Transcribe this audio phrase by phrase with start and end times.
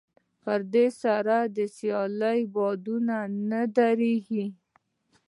[0.43, 3.17] په دې سره د سيالۍ بادونه
[3.49, 4.45] نه درېږي.